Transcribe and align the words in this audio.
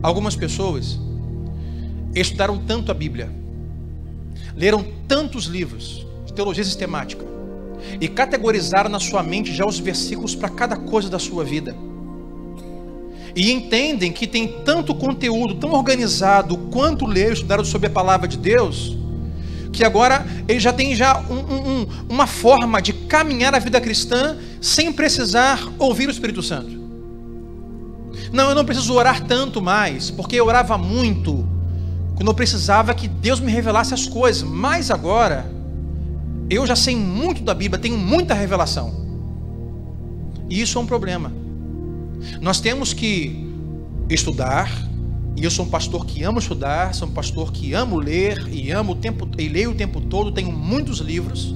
Algumas 0.00 0.36
pessoas 0.36 1.00
estudaram 2.14 2.58
tanto 2.58 2.92
a 2.92 2.94
Bíblia, 2.94 3.28
leram 4.54 4.84
tantos 5.08 5.46
livros 5.46 6.06
de 6.24 6.32
teologia 6.32 6.62
sistemática 6.62 7.24
e 8.00 8.06
categorizaram 8.06 8.88
na 8.88 9.00
sua 9.00 9.20
mente 9.20 9.52
já 9.52 9.66
os 9.66 9.80
versículos 9.80 10.36
para 10.36 10.48
cada 10.48 10.76
coisa 10.76 11.10
da 11.10 11.18
sua 11.18 11.44
vida. 11.44 11.74
E 13.36 13.50
entendem 13.50 14.12
que 14.12 14.26
tem 14.26 14.46
tanto 14.64 14.94
conteúdo 14.94 15.56
tão 15.56 15.72
organizado 15.72 16.56
quanto 16.70 17.04
ler 17.04 17.32
estudar 17.32 17.64
sobre 17.64 17.88
a 17.88 17.90
palavra 17.90 18.28
de 18.28 18.38
Deus, 18.38 18.96
que 19.72 19.82
agora 19.82 20.24
ele 20.46 20.60
já 20.60 20.72
tem 20.72 20.94
já 20.94 21.18
um, 21.18 21.80
um, 21.82 21.86
uma 22.08 22.28
forma 22.28 22.80
de 22.80 22.92
caminhar 22.92 23.54
a 23.54 23.58
vida 23.58 23.80
cristã 23.80 24.36
sem 24.60 24.92
precisar 24.92 25.68
ouvir 25.78 26.06
o 26.06 26.12
Espírito 26.12 26.42
Santo. 26.42 26.84
Não, 28.32 28.48
eu 28.50 28.54
não 28.54 28.64
preciso 28.64 28.94
orar 28.94 29.24
tanto 29.24 29.60
mais, 29.60 30.10
porque 30.10 30.36
eu 30.36 30.46
orava 30.46 30.78
muito 30.78 31.46
quando 32.14 32.28
eu 32.28 32.34
precisava 32.34 32.94
que 32.94 33.08
Deus 33.08 33.40
me 33.40 33.50
revelasse 33.50 33.92
as 33.92 34.06
coisas, 34.06 34.42
mas 34.44 34.90
agora 34.90 35.50
eu 36.48 36.64
já 36.66 36.76
sei 36.76 36.94
muito 36.94 37.42
da 37.42 37.54
Bíblia, 37.54 37.80
tenho 37.80 37.98
muita 37.98 38.34
revelação. 38.34 38.94
E 40.48 40.60
isso 40.60 40.78
é 40.78 40.80
um 40.80 40.86
problema. 40.86 41.32
Nós 42.40 42.60
temos 42.60 42.92
que 42.92 43.46
estudar, 44.08 44.70
e 45.36 45.44
eu 45.44 45.50
sou 45.50 45.64
um 45.64 45.68
pastor 45.68 46.06
que 46.06 46.22
amo 46.22 46.38
estudar, 46.38 46.94
sou 46.94 47.08
um 47.08 47.12
pastor 47.12 47.52
que 47.52 47.72
amo 47.74 47.98
ler 47.98 48.46
e 48.48 48.70
amo 48.70 48.92
o 48.92 48.96
tempo 48.96 49.28
e 49.38 49.48
leio 49.48 49.72
o 49.72 49.74
tempo 49.74 50.00
todo, 50.00 50.32
tenho 50.32 50.52
muitos 50.52 50.98
livros. 50.98 51.54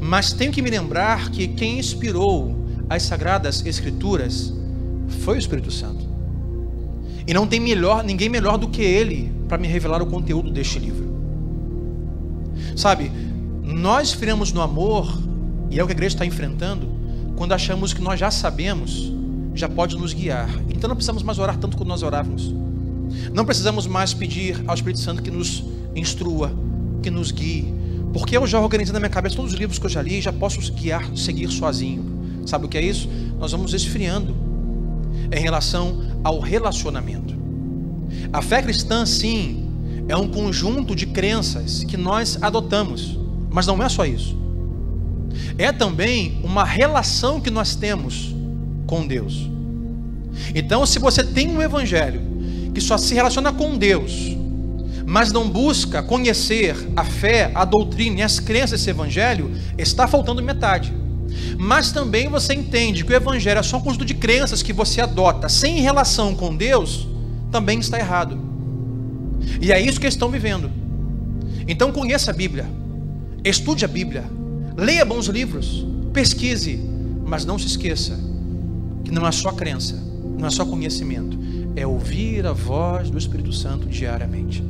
Mas 0.00 0.32
tenho 0.32 0.52
que 0.52 0.60
me 0.60 0.70
lembrar 0.70 1.30
que 1.30 1.48
quem 1.48 1.78
inspirou 1.78 2.56
as 2.88 3.04
sagradas 3.04 3.64
escrituras 3.64 4.52
foi 5.20 5.36
o 5.36 5.38
Espírito 5.38 5.70
Santo. 5.70 6.06
E 7.26 7.32
não 7.32 7.46
tem 7.46 7.60
melhor, 7.60 8.04
ninguém 8.04 8.28
melhor 8.28 8.58
do 8.58 8.68
que 8.68 8.82
ele 8.82 9.32
para 9.48 9.56
me 9.56 9.68
revelar 9.68 10.02
o 10.02 10.06
conteúdo 10.06 10.50
deste 10.50 10.78
livro. 10.78 11.12
Sabe, 12.76 13.10
nós 13.62 14.12
friamos 14.12 14.52
no 14.52 14.60
amor, 14.60 15.22
e 15.70 15.78
é 15.78 15.82
o 15.82 15.86
que 15.86 15.92
a 15.92 15.96
igreja 15.96 16.16
está 16.16 16.26
enfrentando, 16.26 16.88
quando 17.42 17.54
achamos 17.54 17.92
que 17.92 18.00
nós 18.00 18.20
já 18.20 18.30
sabemos, 18.30 19.12
já 19.52 19.68
pode 19.68 19.96
nos 19.96 20.12
guiar. 20.12 20.48
Então 20.70 20.86
não 20.86 20.94
precisamos 20.94 21.24
mais 21.24 21.40
orar 21.40 21.56
tanto 21.56 21.76
quanto 21.76 21.88
nós 21.88 22.04
orávamos. 22.04 22.54
Não 23.34 23.44
precisamos 23.44 23.84
mais 23.84 24.14
pedir 24.14 24.62
ao 24.64 24.76
Espírito 24.76 25.00
Santo 25.00 25.20
que 25.20 25.28
nos 25.28 25.64
instrua, 25.92 26.52
que 27.02 27.10
nos 27.10 27.32
guie. 27.32 27.74
Porque 28.12 28.36
eu 28.36 28.46
já 28.46 28.60
organizei 28.60 28.92
na 28.92 29.00
minha 29.00 29.10
cabeça 29.10 29.34
todos 29.34 29.54
os 29.54 29.58
livros 29.58 29.76
que 29.76 29.86
eu 29.86 29.90
já 29.90 30.00
li 30.00 30.18
e 30.18 30.20
já 30.20 30.32
posso 30.32 30.60
guiar, 30.72 31.04
seguir 31.16 31.50
sozinho. 31.50 32.04
Sabe 32.46 32.66
o 32.66 32.68
que 32.68 32.78
é 32.78 32.80
isso? 32.80 33.08
Nós 33.40 33.50
vamos 33.50 33.74
esfriando 33.74 34.36
em 35.32 35.40
relação 35.40 36.00
ao 36.22 36.38
relacionamento. 36.38 37.34
A 38.32 38.40
fé 38.40 38.62
cristã, 38.62 39.04
sim, 39.04 39.68
é 40.06 40.16
um 40.16 40.28
conjunto 40.28 40.94
de 40.94 41.06
crenças 41.06 41.82
que 41.82 41.96
nós 41.96 42.38
adotamos, 42.40 43.18
mas 43.50 43.66
não 43.66 43.82
é 43.82 43.88
só 43.88 44.06
isso. 44.06 44.41
É 45.62 45.70
também 45.70 46.40
uma 46.42 46.64
relação 46.64 47.40
que 47.40 47.48
nós 47.48 47.76
temos 47.76 48.34
com 48.84 49.06
Deus. 49.06 49.48
Então, 50.56 50.84
se 50.84 50.98
você 50.98 51.22
tem 51.22 51.48
um 51.56 51.62
evangelho 51.62 52.20
que 52.74 52.80
só 52.80 52.98
se 52.98 53.14
relaciona 53.14 53.52
com 53.52 53.78
Deus, 53.78 54.36
mas 55.06 55.30
não 55.30 55.48
busca 55.48 56.02
conhecer 56.02 56.74
a 56.96 57.04
fé, 57.04 57.52
a 57.54 57.64
doutrina 57.64 58.18
e 58.18 58.22
as 58.22 58.40
crenças 58.40 58.72
desse 58.72 58.90
evangelho, 58.90 59.52
está 59.78 60.08
faltando 60.08 60.42
metade. 60.42 60.92
Mas 61.56 61.92
também 61.92 62.28
você 62.28 62.54
entende 62.54 63.04
que 63.04 63.12
o 63.12 63.16
evangelho 63.16 63.60
é 63.60 63.62
só 63.62 63.76
um 63.76 63.82
conjunto 63.82 64.04
de 64.04 64.14
crenças 64.14 64.64
que 64.64 64.72
você 64.72 65.00
adota 65.00 65.48
sem 65.48 65.80
relação 65.80 66.34
com 66.34 66.56
Deus, 66.56 67.06
também 67.52 67.78
está 67.78 68.00
errado. 68.00 68.36
E 69.60 69.70
é 69.70 69.80
isso 69.80 70.00
que 70.00 70.06
eles 70.06 70.14
estão 70.14 70.28
vivendo. 70.28 70.72
Então 71.68 71.92
conheça 71.92 72.32
a 72.32 72.34
Bíblia, 72.34 72.66
estude 73.44 73.84
a 73.84 73.88
Bíblia, 73.88 74.24
leia 74.76 75.04
bons 75.04 75.26
livros, 75.26 75.86
pesquise, 76.12 76.76
mas 77.24 77.44
não 77.44 77.58
se 77.58 77.66
esqueça 77.66 78.18
que 79.04 79.10
não 79.10 79.26
é 79.26 79.32
só 79.32 79.52
crença, 79.52 79.94
não 80.38 80.46
é 80.46 80.50
só 80.50 80.64
conhecimento, 80.64 81.38
é 81.74 81.86
ouvir 81.86 82.46
a 82.46 82.52
voz 82.52 83.10
do 83.10 83.18
Espírito 83.18 83.52
Santo 83.52 83.88
diariamente. 83.88 84.62